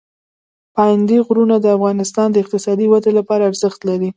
پابندي 0.75 1.17
غرونه 1.27 1.55
د 1.59 1.65
افغانستان 1.77 2.27
د 2.31 2.35
اقتصادي 2.43 2.85
ودې 2.89 3.11
لپاره 3.19 3.43
ارزښت 3.49 3.79
لري. 3.89 4.09